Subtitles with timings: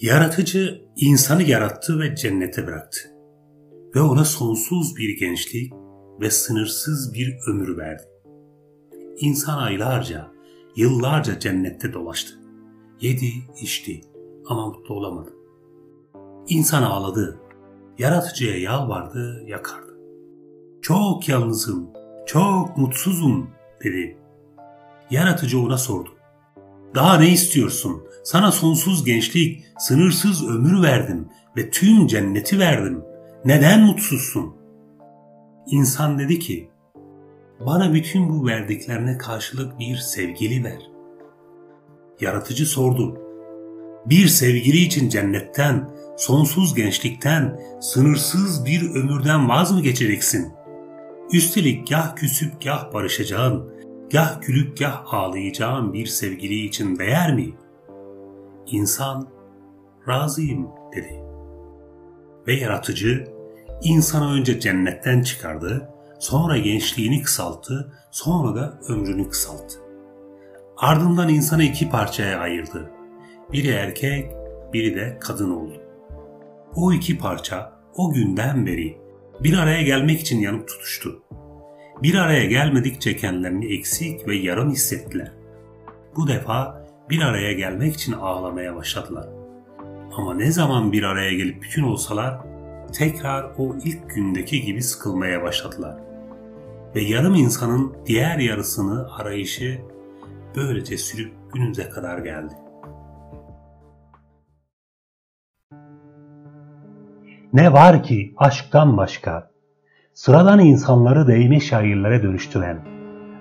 [0.00, 2.98] Yaratıcı insanı yarattı ve cennete bıraktı.
[3.94, 5.72] Ve ona sonsuz bir gençlik
[6.20, 8.02] ve sınırsız bir ömür verdi.
[9.20, 10.32] İnsan aylarca,
[10.76, 12.34] yıllarca cennette dolaştı.
[13.00, 14.00] Yedi, içti
[14.48, 15.30] ama mutlu olamadı.
[16.48, 17.40] İnsan ağladı,
[17.98, 19.98] yaratıcıya yalvardı, yakardı.
[20.82, 21.90] Çok yalnızım,
[22.26, 23.50] çok mutsuzum
[23.84, 24.18] dedi.
[25.10, 26.17] Yaratıcı ona sordu.
[26.94, 28.02] Daha ne istiyorsun?
[28.24, 33.02] Sana sonsuz gençlik, sınırsız ömür verdim ve tüm cenneti verdim.
[33.44, 34.56] Neden mutsuzsun?
[35.66, 36.70] İnsan dedi ki,
[37.66, 40.90] bana bütün bu verdiklerine karşılık bir sevgili ver.
[42.20, 43.18] Yaratıcı sordu,
[44.06, 50.52] bir sevgili için cennetten, sonsuz gençlikten, sınırsız bir ömürden vaz mı geçeceksin?
[51.32, 53.70] Üstelik gah küsüp gah barışacağın,
[54.10, 57.54] gah gülüp gah ağlayacağın bir sevgili için değer mi?
[58.66, 59.28] İnsan,
[60.08, 61.22] razıyım dedi.
[62.46, 63.28] Ve yaratıcı,
[63.82, 69.78] insanı önce cennetten çıkardı, sonra gençliğini kısalttı, sonra da ömrünü kısalttı.
[70.76, 72.90] Ardından insanı iki parçaya ayırdı.
[73.52, 74.32] Biri erkek,
[74.72, 75.82] biri de kadın oldu.
[76.74, 78.98] O iki parça o günden beri
[79.40, 81.22] bir araya gelmek için yanıp tutuştu.
[82.02, 85.32] Bir araya gelmedikçe kendilerini eksik ve yarım hissettiler.
[86.16, 89.28] Bu defa bir araya gelmek için ağlamaya başladılar.
[90.12, 92.38] Ama ne zaman bir araya gelip bütün olsalar
[92.92, 95.96] tekrar o ilk gündeki gibi sıkılmaya başladılar.
[96.94, 99.78] Ve yarım insanın diğer yarısını arayışı
[100.56, 102.54] böylece sürüp günümüze kadar geldi.
[107.52, 109.57] Ne var ki aşktan başka?
[110.18, 112.78] Sıradan insanları değme şairlere dönüştüren,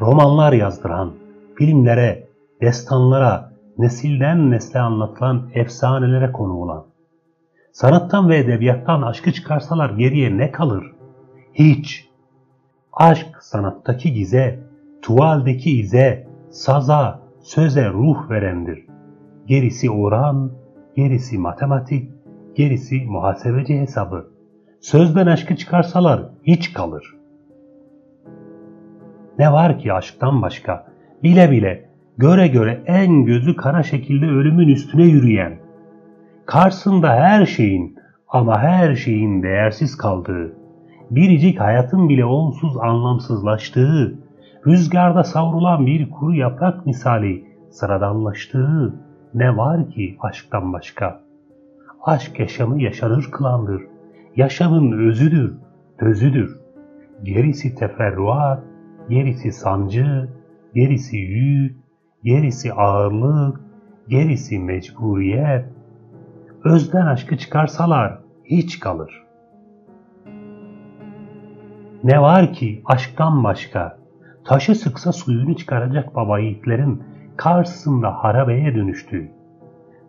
[0.00, 1.12] romanlar yazdıran,
[1.54, 2.28] filmlere,
[2.60, 6.84] destanlara, nesilden nesle anlatılan efsanelere konu olan.
[7.72, 10.84] Sanattan ve edebiyattan aşkı çıkarsalar geriye ne kalır?
[11.54, 12.08] Hiç.
[12.92, 14.60] Aşk sanattaki gize,
[15.02, 18.86] tuvaldeki ize, saza, söze ruh verendir.
[19.46, 20.52] Gerisi oran,
[20.96, 22.10] gerisi matematik,
[22.54, 24.31] gerisi muhasebeci hesabı.
[24.82, 27.16] Sözden aşkı çıkarsalar hiç kalır.
[29.38, 30.86] Ne var ki aşktan başka?
[31.22, 31.88] Bile bile,
[32.18, 35.58] göre göre en gözü kara şekilde ölümün üstüne yürüyen,
[36.46, 37.96] karşısında her şeyin
[38.28, 40.56] ama her şeyin değersiz kaldığı,
[41.10, 44.18] biricik hayatın bile onsuz anlamsızlaştığı,
[44.66, 48.94] rüzgarda savrulan bir kuru yaprak misali sıradanlaştığı
[49.34, 51.20] ne var ki aşktan başka?
[52.04, 53.91] Aşk yaşamı yaşanır kılandır.
[54.36, 55.54] Yaşamın özüdür,
[55.98, 56.58] özüdür.
[57.22, 58.64] Gerisi teferruat,
[59.08, 60.28] gerisi sancı,
[60.74, 61.76] gerisi yük,
[62.24, 63.60] gerisi ağırlık,
[64.08, 65.64] gerisi mecburiyet.
[66.64, 69.22] Özden aşkı çıkarsalar hiç kalır.
[72.04, 73.98] Ne var ki aşktan başka,
[74.44, 77.02] taşı sıksa suyunu çıkaracak baba yiğitlerin
[77.36, 79.30] karşısında harabeye dönüştüğü,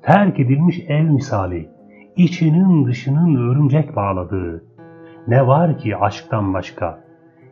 [0.02, 1.73] terk edilmiş ev misali,
[2.16, 4.64] içinin dışının örümcek bağladığı,
[5.28, 7.04] ne var ki aşktan başka,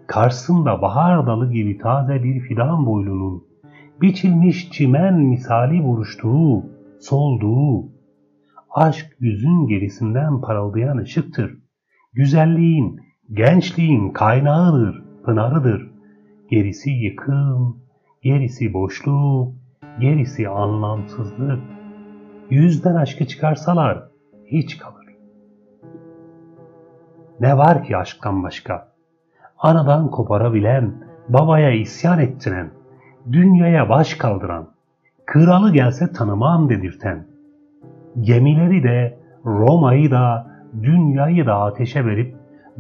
[0.08, 3.44] karşısında bahar dalı gibi taze bir fidan boylunun,
[4.02, 6.66] biçilmiş çimen misali buruştuğu,
[7.00, 7.92] solduğu,
[8.76, 11.58] aşk yüzün gerisinden parıldayan ışıktır.
[12.14, 13.00] Güzelliğin,
[13.34, 15.92] gençliğin kaynağıdır, pınarıdır.
[16.50, 17.78] Gerisi yıkım,
[18.24, 19.54] gerisi boşluk,
[20.00, 21.60] gerisi anlamsızlık.
[22.50, 24.11] Yüzden aşkı çıkarsalar
[24.52, 25.06] hiç kalır.
[27.40, 28.88] Ne var ki aşktan başka?
[29.58, 30.94] Anadan koparabilen,
[31.30, 32.72] babaya isyan ettiren,
[33.32, 34.68] dünyaya baş kaldıran,
[35.26, 37.26] kralı gelse tanımam dedirten,
[38.22, 40.48] gemileri de, Roma'yı da,
[40.84, 42.36] dünyayı da ateşe verip,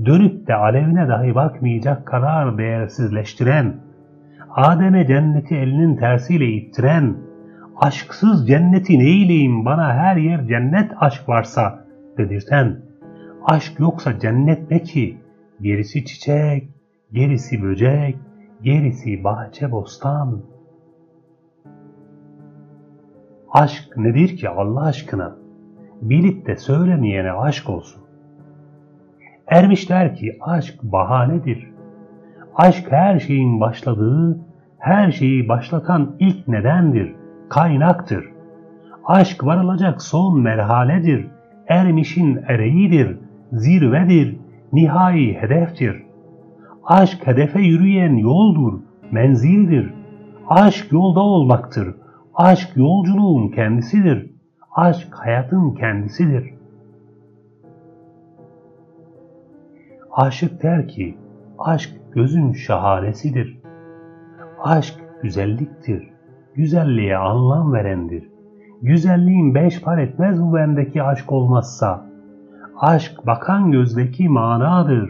[0.06, 3.76] dönüp de alevine dahi bakmayacak kadar değersizleştiren,
[4.56, 7.18] Adem'e cenneti elinin tersiyle ittiren,
[7.82, 11.86] aşksız cenneti neyleyim bana her yer cennet aşk varsa
[12.18, 12.82] dedirten,
[13.46, 15.18] aşk yoksa cennet ne ki,
[15.62, 16.70] gerisi çiçek,
[17.14, 18.18] gerisi böcek,
[18.64, 20.42] gerisi bahçe bostan.
[23.52, 25.36] Aşk nedir ki Allah aşkına?
[26.02, 28.02] Bilip de söylemeyene aşk olsun.
[29.48, 31.72] Ermişler ki aşk bahanedir.
[32.56, 34.40] Aşk her şeyin başladığı,
[34.78, 37.16] her şeyi başlatan ilk nedendir,
[37.52, 38.32] kaynaktır.
[39.06, 41.28] Aşk varılacak son merhaledir,
[41.68, 43.18] ermişin ereğidir,
[43.52, 44.38] zirvedir,
[44.74, 46.04] nihai hedeftir.
[46.84, 48.80] Aşk hedefe yürüyen yoldur,
[49.12, 49.94] menzildir.
[50.48, 51.96] Aşk yolda olmaktır.
[52.36, 54.32] Aşk yolculuğun kendisidir.
[54.76, 56.54] Aşk hayatın kendisidir.
[60.12, 61.18] Aşık der ki,
[61.60, 63.60] aşk gözün şahanesidir.
[64.60, 66.10] Aşk güzelliktir,
[66.56, 68.30] güzelliğe anlam verendir.
[68.82, 72.06] Güzelliğin beş par etmez bu bendeki aşk olmazsa.
[72.78, 75.10] Aşk bakan gözdeki manadır.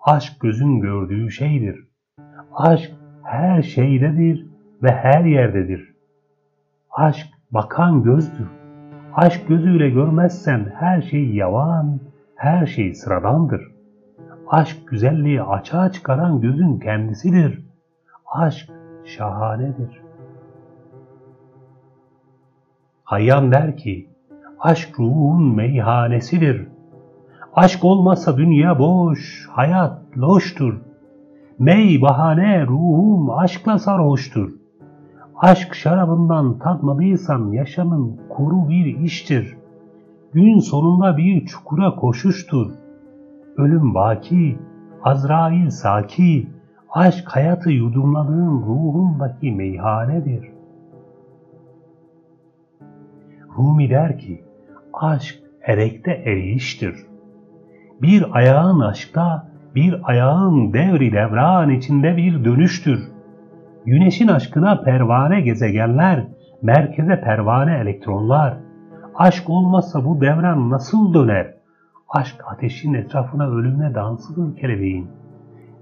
[0.00, 1.88] Aşk gözün gördüğü şeydir.
[2.54, 2.92] Aşk
[3.22, 4.46] her şeydedir
[4.82, 5.94] ve her yerdedir.
[6.90, 8.48] Aşk bakan gözdür.
[9.14, 12.00] Aşk gözüyle görmezsen her şey yavan,
[12.36, 13.62] her şey sıradandır.
[14.48, 17.64] Aşk güzelliği açığa çıkaran gözün kendisidir.
[18.26, 18.70] Aşk
[19.04, 20.07] şahanedir.
[23.08, 24.08] Hayyan der ki,
[24.60, 26.68] aşk ruhun meyhanesidir.
[27.54, 30.74] Aşk olmazsa dünya boş, hayat loştur.
[31.58, 34.50] Mey bahane ruhum aşkla sarhoştur.
[35.36, 39.56] Aşk şarabından tatmadıysan yaşamın kuru bir iştir.
[40.32, 42.70] Gün sonunda bir çukura koşuştur.
[43.56, 44.58] Ölüm baki,
[45.02, 46.48] Azrail saki,
[46.90, 50.57] aşk hayatı yudumladığın ruhundaki meyhanedir.
[53.58, 54.44] Rumi der ki,
[54.92, 56.96] aşk erekte eriştir.
[58.02, 63.00] Bir ayağın aşkta, bir ayağın devri devran içinde bir dönüştür.
[63.86, 66.26] Güneşin aşkına pervane gezegenler,
[66.62, 68.56] merkeze pervane elektronlar.
[69.14, 71.54] Aşk olmazsa bu devran nasıl döner?
[72.08, 75.08] Aşk ateşin etrafına ölümle dansıdır kelebeğin.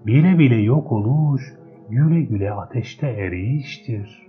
[0.06, 1.54] Bile bile yok oluş,
[1.90, 4.26] güle güle ateşte eriştir.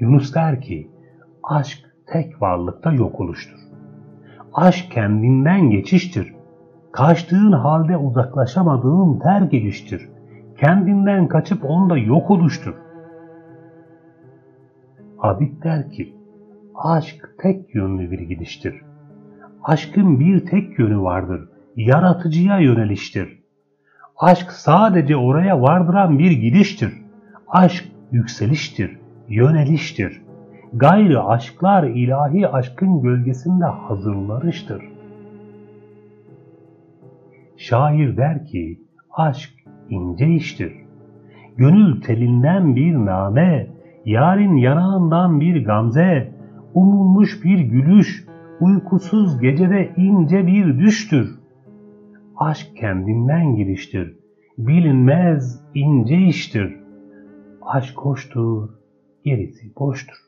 [0.00, 0.90] Yunus der ki,
[1.42, 3.58] aşk tek varlıkta yok oluştur.
[4.54, 6.34] Aşk kendinden geçiştir.
[6.92, 10.08] Kaçtığın halde uzaklaşamadığın terk ediştir.
[10.56, 12.74] Kendinden kaçıp onda yok oluştur.
[15.18, 16.14] Abid der ki,
[16.74, 18.82] aşk tek yönlü bir gidiştir.
[19.62, 23.38] Aşkın bir tek yönü vardır, yaratıcıya yöneliştir.
[24.16, 26.92] Aşk sadece oraya vardıran bir gidiştir.
[27.48, 28.97] Aşk yükseliştir,
[29.28, 30.22] yöneliştir.
[30.72, 34.82] Gayrı aşklar ilahi aşkın gölgesinde hazırlarıştır.
[37.56, 38.80] Şair der ki,
[39.10, 39.50] aşk
[39.90, 40.72] ince iştir.
[41.56, 43.66] Gönül telinden bir name,
[44.04, 46.32] yarın yanağından bir gamze,
[46.74, 48.26] umulmuş bir gülüş,
[48.60, 51.38] uykusuz gecede ince bir düştür.
[52.36, 54.16] Aşk kendinden giriştir,
[54.58, 56.76] bilinmez ince iştir.
[57.62, 58.68] Aşk hoştur,
[59.28, 60.27] gerisi boştur.